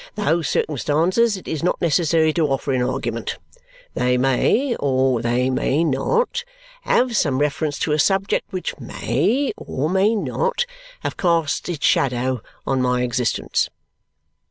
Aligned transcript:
Those 0.15 0.49
circumstances 0.49 1.37
it 1.37 1.47
is 1.47 1.61
not 1.61 1.79
necessary 1.79 2.33
to 2.33 2.47
offer 2.47 2.73
in 2.73 2.81
argument. 2.81 3.37
They 3.93 4.17
may 4.17 4.75
or 4.77 5.21
they 5.21 5.51
may 5.51 5.83
not 5.83 6.43
have 6.81 7.15
some 7.15 7.37
reference 7.37 7.77
to 7.77 7.91
a 7.91 7.99
subject 7.99 8.51
which 8.51 8.79
may 8.79 9.53
or 9.57 9.91
may 9.91 10.15
not 10.15 10.65
have 11.01 11.17
cast 11.17 11.69
its 11.69 11.85
shadow 11.85 12.41
on 12.65 12.81
my 12.81 13.03
existence." 13.03 13.69